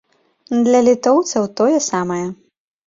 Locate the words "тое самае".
1.61-2.23